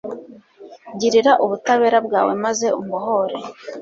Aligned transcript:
Girira 0.99 1.31
ubutabera 1.43 1.97
bwawe 2.05 2.33
maze 2.43 2.67
umbohore 2.79 3.37